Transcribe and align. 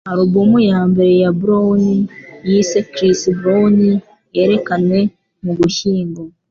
Album 0.13 0.51
ya 0.71 0.79
mbere 0.91 1.13
ya 1.23 1.31
Brown 1.39 1.83
yise 2.49 2.79
"Chris 2.93 3.21
Brown", 3.39 3.75
yerekanwe 4.35 4.99
mu 5.43 5.51
Gushyingo. 5.59 6.21